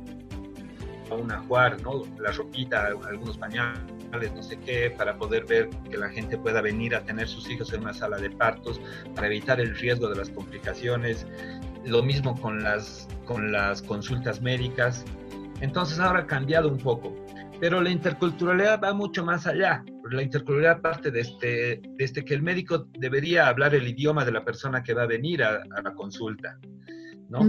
una 1.14 1.40
juar, 1.42 1.80
¿no? 1.82 2.02
La 2.20 2.32
ropita, 2.32 2.88
algunos 2.88 3.38
pañales, 3.38 4.34
no 4.34 4.42
sé 4.42 4.58
qué, 4.58 4.90
para 4.90 5.18
poder 5.18 5.46
ver 5.46 5.70
que 5.90 5.98
la 5.98 6.10
gente 6.10 6.38
pueda 6.38 6.62
venir 6.62 6.96
a 6.96 7.02
tener 7.02 7.28
sus 7.28 7.50
hijos 7.50 7.74
en 7.74 7.82
una 7.82 7.94
sala 7.94 8.18
de 8.18 8.30
partos, 8.30 8.82
para 9.14 9.28
evitar 9.28 9.60
el 9.60 9.76
riesgo 9.78 10.10
de 10.10 10.16
las 10.16 10.30
complicaciones. 10.30 11.28
Lo 11.86 12.02
mismo 12.02 12.40
con 12.40 12.64
las, 12.64 13.08
con 13.26 13.52
las 13.52 13.82
consultas 13.82 14.42
médicas. 14.42 15.06
Entonces 15.62 16.00
ahora 16.00 16.22
ha 16.22 16.28
cambiado 16.28 16.70
un 16.70 16.78
poco. 16.78 17.14
Pero 17.60 17.82
la 17.82 17.90
interculturalidad 17.90 18.82
va 18.82 18.94
mucho 18.94 19.24
más 19.24 19.48
allá. 19.48 19.84
La 20.10 20.22
interculturalidad 20.22 20.82
parte 20.82 21.12
de 21.12 21.22
este, 21.22 21.82
este 21.98 22.26
que 22.26 22.34
el 22.34 22.42
médico 22.42 22.88
debería 23.00 23.48
hablar 23.48 23.74
el 23.76 23.88
idioma 23.88 24.26
de 24.26 24.32
la 24.32 24.44
persona 24.44 24.84
que 24.84 24.94
va 24.94 25.04
a 25.04 25.08
venir 25.08 25.44
a, 25.44 25.64
la 25.66 25.94
consulta, 25.94 26.60
¿no? 27.30 27.40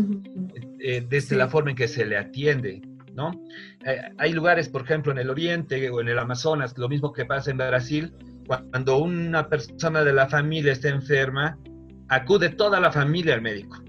Eh, 0.79 1.05
desde 1.09 1.37
la 1.37 1.49
forma 1.49 1.71
en 1.71 1.77
que 1.77 1.89
se 1.89 2.07
le 2.07 2.17
atiende, 2.17 2.81
¿no? 3.17 3.33
Eh, 3.85 4.01
hay 4.19 4.33
lugares, 4.33 4.69
por 4.69 4.83
ejemplo, 4.83 5.11
en 5.11 5.19
el 5.19 5.31
Oriente 5.31 5.91
o 5.91 6.01
en 6.01 6.09
el 6.09 6.19
Amazonas, 6.19 6.77
lo 6.79 6.89
mismo 6.89 7.13
que 7.13 7.25
pasa 7.25 7.51
en 7.51 7.57
Brasil, 7.57 8.13
cuando 8.47 8.99
una 8.99 9.49
persona 9.49 10.05
de 10.05 10.13
la 10.13 10.29
familia 10.29 10.73
está 10.73 10.89
enferma, 10.89 11.59
acude 12.09 12.51
toda 12.51 12.79
la 12.79 12.93
familia 12.93 13.35
al 13.35 13.43
médico. 13.43 13.83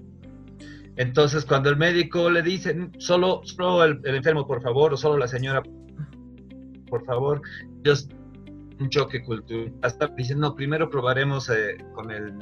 Entonces, 0.96 1.44
cuando 1.44 1.70
el 1.70 1.76
médico 1.76 2.28
le 2.28 2.42
dice, 2.42 2.90
solo, 2.98 3.42
solo 3.44 3.84
el, 3.84 4.00
enfermo, 4.04 4.46
por 4.46 4.60
favor, 4.62 4.92
o 4.92 4.96
solo 4.96 5.16
la 5.16 5.28
señora, 5.28 5.62
por 6.88 7.04
favor, 7.04 7.40
ellos 7.84 8.08
un 8.80 8.88
choque 8.88 9.22
cultural. 9.22 9.72
Hasta 9.82 10.08
dicen, 10.08 10.40
no, 10.40 10.54
primero 10.54 10.90
probaremos 10.90 11.50
eh, 11.50 11.76
con, 11.94 12.10
el, 12.10 12.32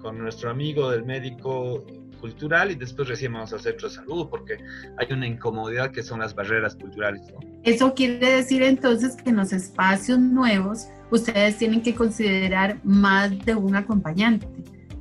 con 0.00 0.18
nuestro 0.18 0.50
amigo 0.50 0.90
del 0.90 1.04
médico 1.04 1.84
cultural 2.22 2.70
y 2.70 2.76
después 2.76 3.08
recién 3.08 3.34
vamos 3.34 3.52
al 3.52 3.60
centro 3.60 3.88
de 3.88 3.94
salud 3.96 4.28
porque 4.30 4.56
hay 4.96 5.12
una 5.12 5.26
incomodidad 5.26 5.90
que 5.90 6.02
son 6.02 6.20
las 6.20 6.34
barreras 6.34 6.76
culturales. 6.76 7.20
Eso 7.64 7.92
quiere 7.92 8.36
decir 8.36 8.62
entonces 8.62 9.16
que 9.16 9.28
en 9.30 9.36
los 9.36 9.52
espacios 9.52 10.18
nuevos 10.18 10.86
ustedes 11.10 11.58
tienen 11.58 11.82
que 11.82 11.94
considerar 11.94 12.78
más 12.84 13.44
de 13.44 13.54
un 13.54 13.76
acompañante 13.76 14.46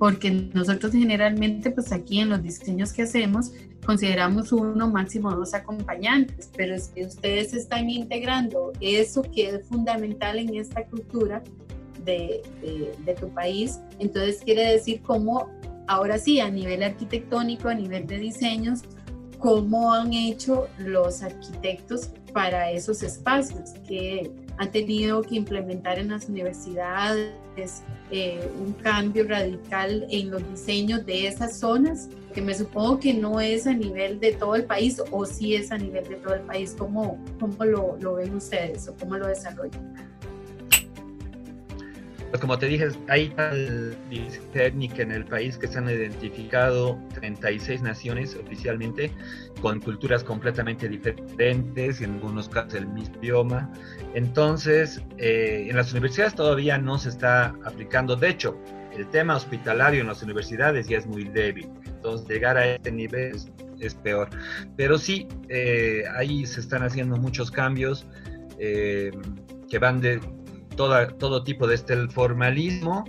porque 0.02 0.32
nosotros 0.32 0.94
generalmente 0.94 1.70
pues 1.70 1.92
aquí 1.92 2.22
en 2.22 2.30
los 2.30 2.42
diseños 2.42 2.92
que 2.92 3.04
hacemos 3.04 3.52
consideramos 3.86 4.52
uno 4.52 4.90
máximo 4.90 5.30
dos 5.30 5.54
acompañantes, 5.54 6.50
pero 6.58 6.76
si 6.80 7.06
ustedes 7.06 7.54
están 7.54 7.88
integrando 7.88 8.74
eso 8.80 9.22
que 9.22 9.50
es 9.50 9.68
fundamental 9.68 10.40
en 10.40 10.56
esta 10.56 10.86
cultura 10.86 11.44
de, 12.04 12.42
de, 12.62 12.96
de 13.06 13.14
tu 13.14 13.30
país, 13.30 13.80
entonces 14.00 14.42
quiere 14.44 14.72
decir 14.72 15.02
cómo 15.04 15.52
ahora 15.92 16.18
sí, 16.18 16.40
a 16.40 16.50
nivel 16.50 16.84
arquitectónico, 16.84 17.68
a 17.68 17.74
nivel 17.74 18.08
de 18.08 18.18
diseños, 18.18 18.84
cómo 19.40 19.94
han 19.94 20.14
hecho 20.14 20.70
los 20.78 21.22
arquitectos 21.22 22.12
para 22.32 22.72
esos 22.72 23.04
espacios 23.04 23.72
que 23.88 24.32
han 24.58 24.72
tenido 24.72 25.22
que 25.22 25.36
implementar 25.36 26.00
en 26.00 26.10
las 26.10 26.30
universidades 26.30 27.34
eh, 28.12 28.50
un 28.58 28.72
cambio 28.74 29.28
radical 29.28 30.08
en 30.10 30.32
los 30.32 30.48
diseños 30.50 31.06
de 31.06 31.28
esas 31.28 31.60
zonas, 31.60 32.08
que 32.34 32.42
me 32.42 32.54
supongo 32.54 33.00
que 33.00 33.14
no 33.14 33.42
es 33.42 33.68
a 33.68 33.74
nivel 33.74 34.20
de 34.22 34.32
todo 34.32 34.56
el 34.56 34.64
país 34.64 35.02
o 35.12 35.26
sí 35.26 35.56
es 35.56 35.74
a 35.74 35.78
nivel 35.78 36.08
de 36.08 36.16
todo 36.16 36.36
el 36.36 36.42
país. 36.42 36.74
¿Cómo, 36.78 37.22
cómo 37.38 37.66
lo, 37.66 37.98
lo 38.00 38.16
ven 38.16 38.36
ustedes 38.36 38.88
o 38.88 38.96
cómo 38.96 39.18
lo 39.18 39.28
desarrollan? 39.28 40.11
Como 42.40 42.58
te 42.58 42.68
dije, 42.68 42.88
hay 43.10 43.30
tal 43.30 43.98
técnica 44.54 45.02
en 45.02 45.12
el 45.12 45.26
país 45.26 45.58
que 45.58 45.68
se 45.68 45.78
han 45.78 45.90
identificado 45.90 46.98
36 47.16 47.82
naciones 47.82 48.36
oficialmente 48.36 49.12
con 49.62 49.80
culturas 49.82 50.24
completamente 50.24 50.88
diferentes 50.88 52.00
y 52.00 52.04
en 52.06 52.14
algunos 52.14 52.48
casos 52.48 52.76
el 52.76 52.88
mismo 52.88 53.16
idioma. 53.22 53.72
Entonces, 54.14 55.02
eh, 55.18 55.68
en 55.70 55.76
las 55.76 55.92
universidades 55.92 56.36
todavía 56.36 56.78
no 56.78 56.98
se 56.98 57.10
está 57.10 57.54
aplicando. 57.66 58.16
De 58.16 58.30
hecho, 58.30 58.58
el 58.96 59.10
tema 59.10 59.36
hospitalario 59.36 60.02
en 60.02 60.08
las 60.08 60.24
universidades 60.24 60.88
ya 60.88 60.98
es 60.98 61.08
muy 61.08 61.26
débil. 61.26 61.70
Entonces, 61.86 62.28
llegar 62.28 62.58
a 62.58 62.66
este 62.76 62.92
nivel 62.92 63.36
es, 63.80 63.96
peor. 63.96 64.30
Pero 64.78 64.98
sí, 64.98 65.28
eh, 65.50 66.04
ahí 66.16 66.46
se 66.46 66.62
están 66.62 66.84
haciendo 66.84 67.18
muchos 67.18 67.52
cambios 67.52 68.06
eh, 68.60 69.12
que 69.70 69.80
van 69.80 70.00
de 70.02 70.20
todo 70.76 71.44
tipo 71.44 71.68
de 71.68 71.76
este 71.76 72.08
formalismo. 72.08 73.06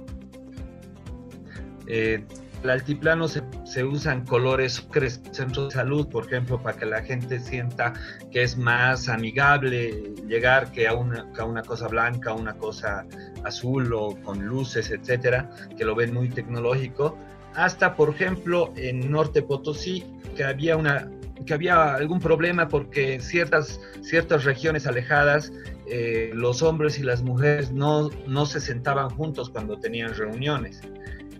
Eh, 1.86 2.24
el 2.62 2.70
altiplano 2.70 3.26
se, 3.26 3.84
usan 3.84 4.24
colores 4.24 4.86
centros 5.32 5.68
de 5.68 5.70
salud, 5.72 6.06
por 6.08 6.26
ejemplo, 6.26 6.62
para 6.62 6.78
que 6.78 6.86
la 6.86 7.02
gente 7.02 7.40
sienta 7.40 7.92
que 8.30 8.44
es 8.44 8.56
más 8.56 9.08
amigable 9.08 10.14
llegar 10.28 10.70
que 10.70 10.86
a 10.86 10.94
una, 10.94 11.26
a 11.38 11.44
una 11.44 11.62
cosa 11.62 11.88
blanca, 11.88 12.32
una 12.32 12.54
cosa 12.54 13.04
azul 13.42 13.92
o 13.92 14.16
con 14.22 14.44
luces, 14.44 14.92
etcétera, 14.92 15.50
que 15.76 15.84
lo 15.84 15.96
ven 15.96 16.14
muy 16.14 16.28
tecnológico. 16.28 17.18
Hasta, 17.54 17.96
por 17.96 18.10
ejemplo, 18.10 18.72
en 18.76 19.10
Norte 19.10 19.42
Potosí, 19.42 20.04
que 20.36 20.44
había 20.44 20.76
una 20.76 21.10
que 21.44 21.54
había 21.54 21.94
algún 21.94 22.20
problema 22.20 22.68
porque 22.68 23.18
ciertas, 23.20 23.80
ciertas 24.02 24.44
regiones 24.44 24.86
alejadas 24.86 25.52
eh, 25.94 26.30
los 26.32 26.62
hombres 26.62 26.98
y 26.98 27.02
las 27.02 27.22
mujeres 27.22 27.70
no, 27.70 28.08
no 28.26 28.46
se 28.46 28.60
sentaban 28.60 29.10
juntos 29.10 29.50
cuando 29.50 29.78
tenían 29.78 30.14
reuniones. 30.14 30.80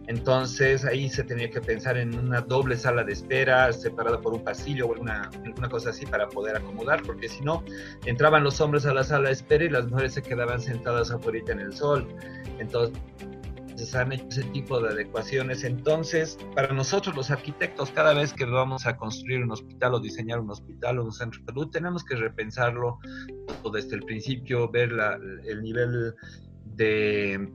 Entonces 0.09 0.85
ahí 0.85 1.09
se 1.09 1.25
tenía 1.25 1.49
que 1.49 1.62
pensar 1.62 1.97
en 1.97 2.14
una 2.18 2.42
doble 2.42 2.76
sala 2.76 3.02
de 3.02 3.14
espera 3.14 3.73
separada 3.73 4.21
por 4.21 4.35
un 4.35 4.44
pasillo 4.44 4.88
o 4.88 4.92
alguna, 4.92 5.30
alguna 5.42 5.71
cosa 5.71 5.88
así 5.88 6.04
para 6.04 6.28
poder 6.28 6.54
acomodar, 6.54 7.02
porque 7.02 7.30
si 7.30 7.40
no, 7.40 7.64
entraban 8.04 8.44
los 8.44 8.61
hombres 8.61 8.85
a 8.85 8.92
la 8.92 9.04
sala 9.04 9.28
de 9.28 9.32
espera 9.32 9.64
y 9.64 9.71
las 9.71 9.88
mujeres 9.88 10.12
se 10.12 10.23
quedaban 10.23 10.61
sentadas 10.61 11.11
afuera 11.11 11.38
en 11.49 11.61
el 11.61 11.73
sol. 11.73 12.06
Entonces 12.59 12.94
se 13.87 13.99
han 13.99 14.12
hecho 14.12 14.27
ese 14.29 14.45
tipo 14.45 14.81
de 14.81 14.91
adecuaciones. 14.91 15.65
Entonces, 15.65 16.39
para 16.55 16.73
nosotros 16.73 17.15
los 17.17 17.31
arquitectos, 17.31 17.91
cada 17.91 18.15
vez 18.15 18.33
que 18.33 18.45
vamos 18.45 18.87
a 18.87 18.97
construir 18.97 19.43
un 19.43 19.53
hospital 19.53 19.95
o 19.95 20.01
diseñar 20.01 20.41
un 20.41 20.51
hospital 20.51 20.99
o 20.99 21.05
un 21.05 21.12
centro 21.12 21.41
de 21.41 21.47
salud, 21.47 21.71
tenemos 21.71 22.05
que 22.05 22.17
repensarlo 22.17 22.99
desde 23.73 23.97
el 23.97 24.03
principio, 24.03 24.71
ver 24.71 24.93
el 25.45 25.62
nivel 25.62 26.15
de 26.65 27.49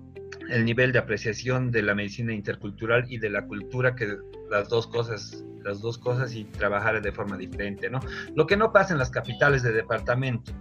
el 0.50 0.66
nivel 0.66 0.92
de 0.92 1.00
apreciación 1.00 1.72
de 1.72 1.82
la 1.82 1.96
medicina 1.96 2.34
intercultural 2.34 3.06
y 3.10 3.18
de 3.18 3.30
la 3.30 3.46
cultura 3.46 3.96
que 3.96 4.18
las 4.50 4.70
dos 4.70 4.88
cosas 4.88 5.44
las 5.64 5.82
dos 5.82 5.98
cosas 5.98 6.34
y 6.34 6.46
trabajar 6.46 7.02
de 7.02 7.12
forma 7.12 7.38
diferente, 7.38 7.90
¿no? 7.90 8.00
Lo 8.36 8.48
que 8.48 8.56
no 8.56 8.72
pasa 8.72 8.94
en 8.94 9.00
las 9.00 9.10
capitales 9.10 9.64
de 9.64 9.74
departamento, 9.74 10.54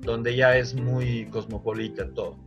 donde 0.00 0.34
ya 0.34 0.56
es 0.56 0.74
muy 0.74 1.26
cosmopolita 1.26 2.08
todo. 2.14 2.38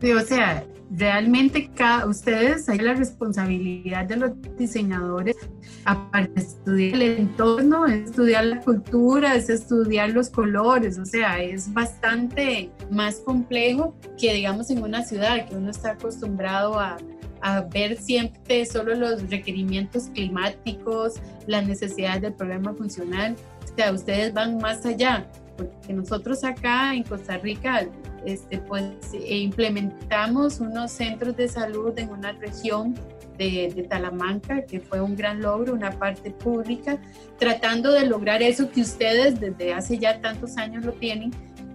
Sí, 0.00 0.12
o 0.12 0.20
sea, 0.20 0.64
realmente 0.90 1.70
cada, 1.74 2.06
ustedes 2.06 2.68
hay 2.68 2.78
la 2.78 2.94
responsabilidad 2.94 4.06
de 4.06 4.16
los 4.16 4.30
diseñadores, 4.56 5.36
aparte 5.84 6.32
de 6.34 6.40
estudiar 6.40 6.94
el 6.94 7.18
entorno, 7.18 7.86
es 7.86 8.10
estudiar 8.10 8.44
la 8.44 8.60
cultura, 8.60 9.34
es 9.34 9.50
estudiar 9.50 10.10
los 10.10 10.30
colores, 10.30 10.98
o 10.98 11.04
sea, 11.04 11.42
es 11.42 11.72
bastante 11.72 12.70
más 12.90 13.16
complejo 13.16 13.94
que 14.18 14.34
digamos 14.34 14.70
en 14.70 14.82
una 14.82 15.02
ciudad 15.02 15.48
que 15.48 15.56
uno 15.56 15.70
está 15.70 15.92
acostumbrado 15.92 16.78
a, 16.78 16.96
a 17.40 17.62
ver 17.62 17.96
siempre 17.96 18.64
solo 18.66 18.94
los 18.94 19.28
requerimientos 19.28 20.10
climáticos, 20.14 21.14
las 21.46 21.66
necesidades 21.66 22.22
del 22.22 22.34
problema 22.34 22.74
funcional. 22.74 23.36
O 23.64 23.76
sea, 23.76 23.92
ustedes 23.92 24.32
van 24.32 24.58
más 24.58 24.84
allá, 24.86 25.26
porque 25.56 25.92
nosotros 25.92 26.44
acá 26.44 26.94
en 26.94 27.02
Costa 27.02 27.38
Rica 27.38 27.86
este, 28.28 28.58
pues, 28.58 28.84
e 29.12 29.38
implementamos 29.38 30.60
unos 30.60 30.92
centros 30.92 31.36
de 31.36 31.48
salud 31.48 31.98
en 31.98 32.10
una 32.10 32.32
región 32.32 32.94
de, 33.36 33.72
de, 33.74 33.82
Talamanca, 33.84 34.62
que 34.62 34.80
fue 34.80 35.00
un 35.00 35.16
gran 35.16 35.40
logro, 35.40 35.72
una 35.72 35.92
parte 35.92 36.30
pública, 36.30 36.98
tratando 37.38 37.92
de 37.92 38.06
lograr 38.06 38.42
eso 38.42 38.70
que 38.70 38.80
ustedes 38.80 39.40
desde 39.40 39.72
hace 39.72 39.98
ya 39.98 40.20
tantos 40.20 40.56
años 40.56 40.84
lo 40.84 40.92
tienen. 40.92 41.30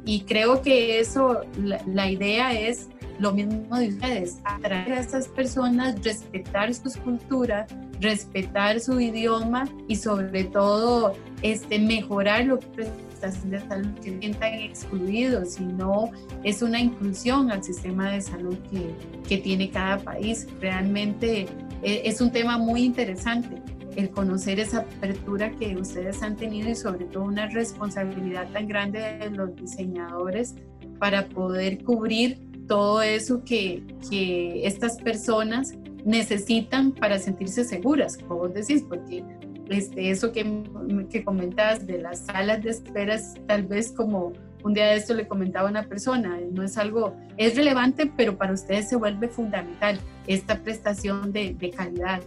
Y 0.06 0.22
creo 0.22 0.62
que 0.62 1.00
eso, 1.00 1.42
la, 1.58 1.82
la 1.86 2.12
idea 2.12 2.52
es 2.54 2.90
lo 3.20 3.32
mismo 3.32 3.78
de 3.78 3.90
ustedes, 3.90 4.40
atraer 4.44 4.94
a 4.94 5.00
esas 5.00 5.28
personas, 5.28 6.04
respetar 6.04 6.74
sus 6.74 6.98
culturas, 6.98 7.70
respetar 8.00 8.80
su 8.80 9.00
idioma 9.00 9.66
y 9.88 9.96
sobre 9.96 10.44
todo 10.44 11.14
este, 11.42 11.80
mejorar 11.80 12.46
lo 12.46 12.60
que 12.60 12.88
de 13.32 13.60
salud 13.62 13.94
que 14.02 14.20
sientan 14.20 14.54
excluidos, 14.54 15.54
sino 15.54 16.12
es 16.44 16.62
una 16.62 16.80
inclusión 16.80 17.52
al 17.52 17.64
sistema 17.64 18.12
de 18.12 18.22
salud 18.22 18.58
que, 18.70 18.94
que 19.28 19.38
tiene 19.38 19.70
cada 19.70 19.98
país. 20.00 20.48
Realmente 20.60 21.48
eh, 21.82 22.02
es 22.06 22.22
un 22.22 22.32
tema 22.32 22.58
muy 22.58 22.84
interesante 22.84 23.62
el 23.96 24.10
conocer 24.10 24.60
esa 24.60 24.80
apertura 24.80 25.52
que 25.52 25.76
ustedes 25.78 26.22
han 26.24 26.36
tenido 26.36 26.70
y 26.70 26.76
sobre 26.76 27.06
todo 27.06 27.24
una 27.24 27.48
responsabilidad 27.48 28.50
tan 28.52 28.68
grande 28.68 29.00
de 29.20 29.30
los 29.30 29.56
diseñadores 29.56 30.56
para 31.00 31.28
poder 31.28 31.84
cubrir 31.84 32.40
todo 32.68 33.02
eso 33.02 33.44
que, 33.44 33.84
que 34.10 34.66
estas 34.66 34.98
personas 34.98 35.74
necesitan 36.06 36.92
para 36.92 37.20
sentirse 37.20 37.64
seguras, 37.64 38.18
como 38.18 38.42
vos 38.42 38.54
decís, 38.54 38.84
porque 38.88 39.24
este, 39.70 40.10
eso 40.10 40.32
que, 40.32 40.64
que 41.10 41.24
comentas 41.24 41.86
de 41.86 42.00
las 42.00 42.26
salas 42.26 42.64
de 42.64 42.70
esperas, 42.70 43.36
tal 43.48 43.64
vez 43.64 43.92
como 43.92 44.34
un 44.64 44.74
día 44.74 44.88
de 44.88 44.96
esto 44.96 45.14
le 45.14 45.28
comentaba 45.28 45.70
una 45.70 45.84
persona, 45.84 46.40
no 46.52 46.64
es 46.64 46.78
algo, 46.78 47.16
es 47.38 47.56
relevante, 47.56 48.12
pero 48.16 48.38
para 48.38 48.54
ustedes 48.54 48.90
se 48.90 48.96
vuelve 48.96 49.28
fundamental 49.28 50.00
esta 50.26 50.60
prestación 50.60 51.32
de, 51.34 51.74
calidad. 51.76 52.22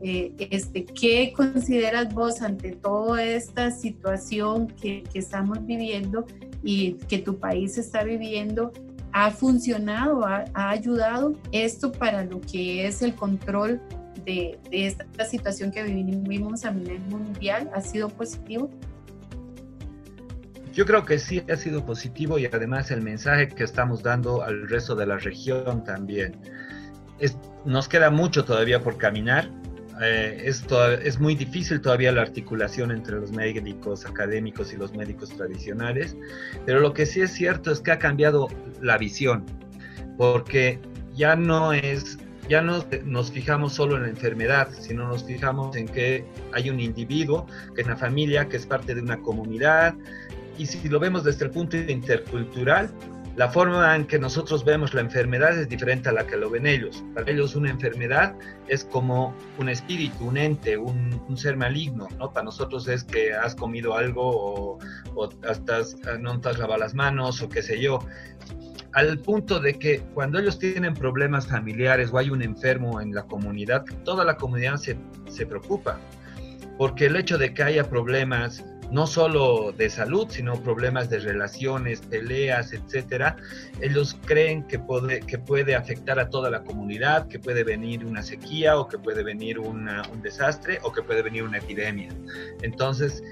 Eh, 0.00 0.32
este, 0.50 0.84
¿Qué 0.84 1.32
consideras 1.36 2.12
vos 2.12 2.42
ante 2.42 2.72
toda 2.72 3.22
esta 3.22 3.70
situación 3.70 4.68
que, 4.68 5.04
que, 5.12 5.18
estamos 5.18 5.64
viviendo 5.64 6.26
y 6.62 6.94
que 7.08 7.18
tu 7.18 7.38
país 7.38 7.78
está 7.78 8.02
viviendo? 8.02 8.72
¿Ha 9.12 9.30
funcionado, 9.30 10.24
ha 10.24 10.70
ayudado 10.70 11.34
esto 11.52 11.92
para 11.92 12.24
lo 12.24 12.40
que 12.40 12.86
es 12.86 13.02
el 13.02 13.14
control 13.14 13.80
de, 14.24 14.58
esta 14.70 15.24
situación 15.24 15.70
que 15.70 15.82
vivimos 15.82 16.64
a 16.64 16.70
nivel 16.70 17.00
mundial 17.00 17.70
ha 17.74 17.80
sido 17.80 18.08
positivo? 18.08 18.70
Yo 20.72 20.86
creo 20.86 21.04
que 21.04 21.18
sí 21.18 21.42
ha 21.50 21.56
sido 21.56 21.84
positivo 21.84 22.38
y 22.38 22.46
además 22.46 22.90
el 22.90 23.02
mensaje 23.02 23.48
que 23.48 23.64
estamos 23.64 24.02
dando 24.02 24.42
al 24.42 24.68
resto 24.68 24.94
de 24.94 25.06
la 25.06 25.18
región 25.18 25.84
también. 25.84 26.36
Es, 27.18 27.36
nos 27.66 27.88
queda 27.88 28.10
mucho 28.10 28.44
todavía 28.44 28.82
por 28.82 28.96
caminar. 28.96 29.50
Eh, 30.02 30.44
es, 30.46 30.64
es 31.04 31.20
muy 31.20 31.34
difícil 31.34 31.80
todavía 31.80 32.10
la 32.10 32.22
articulación 32.22 32.90
entre 32.90 33.20
los 33.20 33.30
médicos 33.32 34.06
académicos 34.06 34.72
y 34.72 34.78
los 34.78 34.94
médicos 34.94 35.28
tradicionales, 35.36 36.16
pero 36.64 36.80
lo 36.80 36.94
que 36.94 37.04
sí 37.04 37.20
es 37.20 37.32
cierto 37.32 37.70
es 37.70 37.80
que 37.80 37.92
ha 37.92 37.98
cambiado 37.98 38.48
la 38.80 38.96
visión, 38.96 39.44
porque 40.16 40.80
ya 41.14 41.36
no 41.36 41.74
es 41.74 42.18
ya 42.48 42.60
no 42.60 42.84
nos 43.04 43.30
fijamos 43.30 43.74
solo 43.74 43.96
en 43.96 44.02
la 44.02 44.08
enfermedad, 44.08 44.68
sino 44.78 45.06
nos 45.06 45.24
fijamos 45.24 45.76
en 45.76 45.86
que 45.86 46.24
hay 46.52 46.70
un 46.70 46.80
individuo, 46.80 47.46
que 47.74 47.82
es 47.82 47.86
una 47.86 47.96
familia, 47.96 48.48
que 48.48 48.56
es 48.56 48.66
parte 48.66 48.94
de 48.94 49.00
una 49.00 49.20
comunidad. 49.20 49.94
Y 50.58 50.66
si 50.66 50.88
lo 50.88 50.98
vemos 50.98 51.24
desde 51.24 51.46
el 51.46 51.50
punto 51.50 51.76
intercultural, 51.76 52.90
la 53.36 53.48
forma 53.48 53.96
en 53.96 54.04
que 54.06 54.18
nosotros 54.18 54.62
vemos 54.62 54.92
la 54.92 55.00
enfermedad 55.00 55.58
es 55.58 55.66
diferente 55.66 56.10
a 56.10 56.12
la 56.12 56.26
que 56.26 56.36
lo 56.36 56.50
ven 56.50 56.66
ellos. 56.66 57.02
Para 57.14 57.30
ellos 57.30 57.56
una 57.56 57.70
enfermedad 57.70 58.34
es 58.68 58.84
como 58.84 59.34
un 59.58 59.70
espíritu, 59.70 60.26
un 60.26 60.36
ente, 60.36 60.76
un, 60.76 61.22
ser 61.34 61.56
maligno, 61.56 62.08
¿no? 62.18 62.30
Para 62.30 62.44
nosotros 62.44 62.86
es 62.88 63.04
que 63.04 63.32
has 63.32 63.54
comido 63.54 63.96
algo 63.96 64.22
o, 64.22 64.78
o 65.14 65.30
no 66.20 66.40
te 66.40 66.48
has 66.50 66.58
lavado 66.58 66.78
las 66.78 66.94
manos 66.94 67.40
o 67.40 67.48
qué 67.48 67.62
sé 67.62 67.80
yo 67.80 68.00
al 68.92 69.18
punto 69.18 69.58
de 69.58 69.78
que 69.78 70.00
cuando 70.14 70.38
ellos 70.38 70.58
tienen 70.58 70.94
problemas 70.94 71.46
familiares 71.46 72.10
o 72.12 72.18
hay 72.18 72.30
un 72.30 72.42
enfermo 72.42 73.00
en 73.00 73.14
la 73.14 73.22
comunidad, 73.22 73.84
toda 74.04 74.24
la 74.24 74.36
comunidad 74.36 74.76
se, 74.76 74.96
se 75.28 75.46
preocupa, 75.46 75.98
porque 76.78 77.06
el 77.06 77.16
hecho 77.16 77.38
de 77.38 77.54
que 77.54 77.62
haya 77.62 77.88
problemas 77.88 78.64
no 78.92 79.06
solo 79.06 79.72
de 79.72 79.88
salud, 79.88 80.26
sino 80.28 80.62
problemas 80.62 81.08
de 81.08 81.18
relaciones, 81.18 82.02
peleas, 82.02 82.72
etcétera, 82.72 83.36
ellos 83.80 84.16
creen 84.26 84.66
que 84.66 84.78
puede, 84.78 85.20
que 85.20 85.38
puede 85.38 85.74
afectar 85.74 86.20
a 86.20 86.28
toda 86.28 86.50
la 86.50 86.62
comunidad, 86.62 87.26
que 87.28 87.38
puede 87.38 87.64
venir 87.64 88.04
una 88.04 88.22
sequía 88.22 88.78
o 88.78 88.86
que 88.86 88.98
puede 88.98 89.22
venir 89.22 89.58
un 89.58 89.88
desastre 90.22 90.78
o 90.82 90.92
que 90.92 91.02
puede 91.02 91.22
venir 91.22 91.42
una 91.42 91.58
epidemia. 91.58 92.10
Entonces, 92.60 93.22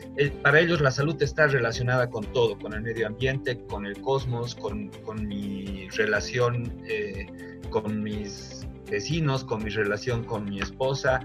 para 0.43 0.61
ellos 0.61 0.81
la 0.81 0.91
salud 0.91 1.23
está 1.23 1.47
relacionada 1.47 2.09
con 2.09 2.25
todo, 2.33 2.59
con 2.59 2.73
el 2.73 2.81
medio 2.81 3.07
ambiente, 3.07 3.59
con 3.67 3.85
el 3.85 4.01
cosmos, 4.01 4.55
con, 4.55 4.91
mi 5.29 5.89
relación. 5.91 6.73
Eh, 6.89 7.27
con 7.71 8.03
mis 8.03 8.67
vecinos, 8.91 9.45
con 9.45 9.63
mi 9.63 9.71
relación 9.71 10.25
con 10.25 10.45
mi 10.45 10.61
esposa. 10.61 11.21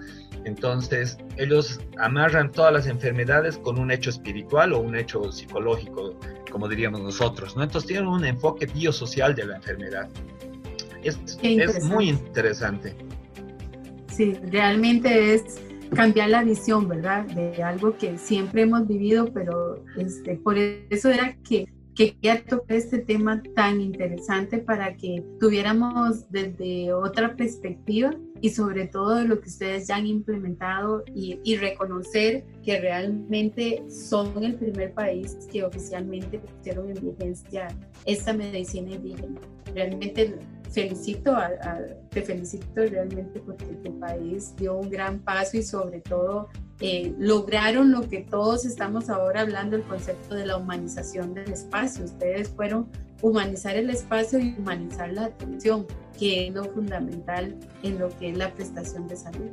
Entonces, 0.45 1.17
ellos 1.38 1.79
amarran 1.97 2.51
todas 2.51 2.71
las 2.71 2.88
enfermedades 2.88 3.58
con 3.58 3.79
un 3.79 3.91
hecho 3.91 4.12
espiritual 4.12 4.73
o 4.73 4.79
un 4.79 4.95
hecho 4.95 5.31
psicológico, 5.31 6.15
como 6.51 6.67
diríamos 6.67 7.01
nosotros, 7.01 7.58
¿no? 7.58 7.63
Entonces, 7.63 7.88
tienen 7.88 8.08
un 8.08 8.23
enfoque 8.23 8.67
biosocial 8.67 9.34
de 9.34 9.45
la 9.45 9.55
enfermedad. 9.58 10.08
Es, 11.03 11.19
es 11.41 11.84
muy 11.84 12.10
interesante. 12.10 12.95
Sí, 14.08 14.36
realmente 14.51 15.34
es 15.34 15.60
cambiar 15.95 16.29
la 16.29 16.43
visión, 16.43 16.88
¿verdad? 16.88 17.25
De 17.25 17.62
algo 17.63 17.97
que 17.97 18.17
siempre 18.17 18.63
hemos 18.63 18.88
vivido, 18.88 19.31
pero 19.34 19.84
este, 19.97 20.36
por 20.38 20.58
eso 20.58 21.10
era 21.10 21.36
que 21.47 21.67
quería 21.95 22.43
tocar 22.43 22.77
este 22.77 22.99
tema 22.99 23.41
tan 23.55 23.81
interesante 23.81 24.60
para 24.60 24.95
que 24.95 25.23
tuviéramos 25.39 26.29
desde 26.29 26.93
otra 26.93 27.36
perspectiva 27.36 28.13
y 28.41 28.50
sobre 28.50 28.88
todo 28.88 29.24
lo 29.24 29.39
que 29.39 29.50
ustedes 29.50 29.88
ya 29.88 29.95
han 29.95 30.08
implementado 30.08 31.04
y, 31.13 31.39
y, 31.43 31.58
reconocer 31.58 32.45
que 32.63 32.80
realmente 32.80 33.84
son 33.89 34.43
el 34.43 34.56
primer 34.56 34.93
país 34.93 35.38
que 35.52 35.63
oficialmente 35.63 36.39
pusieron 36.39 36.89
en 36.89 37.12
vigencia 37.12 37.67
esta 38.06 38.34
medicina 38.34 38.91
indígena. 38.91 39.39
Realmente 39.74 40.38
felicito, 40.76 41.32
a, 41.32 41.50
te 42.10 42.21
felicito 42.21 42.65
realmente 42.76 43.39
porque 43.39 43.65
tu 43.65 43.98
país 44.00 44.54
dio 44.58 44.76
un 44.76 44.89
gran 44.89 45.19
paso 45.19 45.58
y 45.58 45.63
sobre 45.63 46.02
todo 46.02 46.50
eh, 46.82 47.15
lograron 47.17 47.91
lo 47.91 48.08
que 48.08 48.19
todos 48.19 48.65
estamos 48.65 49.10
ahora 49.10 49.41
hablando, 49.41 49.78
el 49.78 49.84
concepto 49.84 50.36
de 50.36 50.45
la 50.45 50.58
humanización 50.58 51.34
del 51.34 51.52
espacio. 51.52 52.04
Ustedes 52.04 52.50
fueron 52.50 52.89
humanizar 53.21 53.75
el 53.75 53.89
espacio 53.89 54.39
y 54.39 54.56
humanizar 54.58 55.12
la 55.13 55.25
atención, 55.25 55.86
que 56.17 56.47
es 56.47 56.54
lo 56.54 56.65
fundamental 56.65 57.56
en 57.84 57.99
lo 57.99 58.10
que 58.17 58.30
es 58.30 58.38
la 58.38 58.54
prestación 58.54 59.08
de 59.08 59.15
salud. 59.15 59.49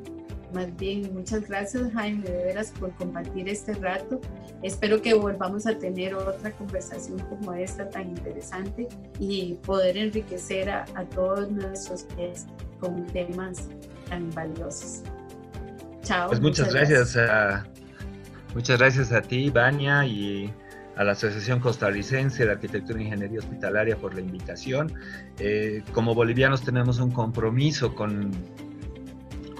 Más 0.52 0.74
bien, 0.76 1.14
muchas 1.14 1.48
gracias 1.48 1.92
Jaime, 1.94 2.28
de 2.28 2.44
veras, 2.44 2.72
por 2.78 2.94
compartir 2.96 3.48
este 3.48 3.72
rato. 3.74 4.20
Espero 4.62 5.00
que 5.00 5.14
volvamos 5.14 5.66
a 5.66 5.78
tener 5.78 6.14
otra 6.14 6.52
conversación 6.52 7.18
como 7.20 7.54
esta 7.54 7.88
tan 7.88 8.10
interesante 8.10 8.86
y 9.18 9.54
poder 9.64 9.96
enriquecer 9.96 10.68
a, 10.70 10.84
todos 11.14 11.50
nuestros 11.50 12.04
pies 12.14 12.46
con 12.80 13.06
temas 13.06 13.68
tan 14.08 14.30
valiosos. 14.30 15.02
Chao. 16.02 16.28
Pues 16.28 16.40
muchas, 16.40 16.72
gracias. 16.72 17.16
a, 17.16 17.64
muchas 18.54 18.78
gracias 18.78 19.10
a 19.10 19.22
ti, 19.22 19.48
Vania, 19.48 20.04
y 20.04 20.52
a 20.96 21.04
la 21.04 21.12
Asociación 21.12 21.60
Costarricense 21.60 22.44
de 22.44 22.52
Arquitectura 22.52 22.98
e 22.98 23.04
Ingeniería 23.04 23.38
Hospitalaria 23.38 23.96
por 23.96 24.14
la 24.14 24.20
invitación. 24.20 24.92
Eh, 25.38 25.82
como 25.92 26.14
bolivianos 26.14 26.62
tenemos 26.62 26.98
un 26.98 27.10
compromiso 27.10 27.94
con 27.94 28.30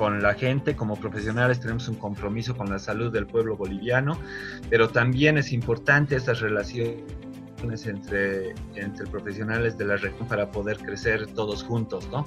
con 0.03 0.21
la 0.21 0.35
gente, 0.35 0.75
como 0.75 0.97
profesionales 0.97 1.61
tenemos 1.61 1.87
un 1.87 1.95
compromiso 1.95 2.57
con 2.57 2.69
la 2.69 2.81
salud 2.81 3.13
del 3.13 3.27
pueblo 3.27 3.57
boliviano, 3.57 4.19
pero 4.69 4.89
también 4.89 5.39
es 5.39 5.53
importante 5.53 6.17
estas 6.17 6.41
relaciones 6.41 6.97
entre, 7.63 8.55
entre 8.75 9.07
profesionales 9.07 9.79
de 9.79 9.85
la 9.85 9.97
región 9.97 10.27
para 10.29 10.51
poder 10.51 10.79
crecer 10.79 11.27
todos 11.29 11.63
juntos, 11.63 12.09
¿no? 12.11 12.27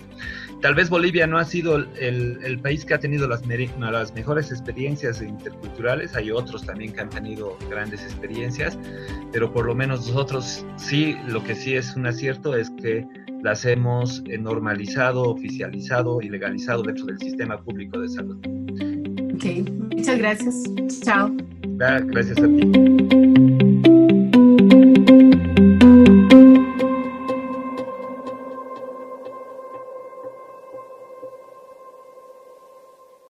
Tal 0.62 0.76
vez 0.76 0.90
Bolivia 0.90 1.28
no 1.28 1.38
ha 1.38 1.46
sido 1.46 1.76
el, 1.76 2.40
el 2.44 2.60
país 2.60 2.86
que 2.86 2.94
ha 2.94 3.00
tenido 3.00 3.28
las, 3.28 3.42
las 3.46 4.14
mejores 4.14 4.52
experiencias 4.52 5.22
interculturales, 5.22 6.16
hay 6.16 6.32
otros 6.32 6.66
también 6.66 6.94
que 6.94 7.02
han 7.02 7.10
tenido 7.10 7.58
grandes 7.70 8.04
experiencias, 8.04 8.78
pero 9.32 9.52
por 9.52 9.66
lo 9.66 9.76
menos 9.76 10.08
nosotros 10.08 10.66
sí, 10.78 11.16
lo 11.28 11.44
que 11.44 11.56
sí 11.56 11.76
es 11.76 11.96
un 11.96 12.08
acierto 12.08 12.56
es 12.56 12.70
que 12.82 13.06
las 13.44 13.64
hemos 13.66 14.24
eh, 14.26 14.38
normalizado, 14.38 15.24
oficializado 15.24 16.22
y 16.22 16.30
legalizado 16.30 16.82
dentro 16.82 17.06
del 17.06 17.20
sistema 17.20 17.62
público 17.62 18.00
de 18.00 18.10
salud. 18.10 18.38
Ok, 19.36 19.70
muchas 19.96 20.18
gracias. 20.18 20.64
Chao. 21.02 21.32
Gracias 21.78 22.38
a 22.38 22.48
ti. 22.48 23.45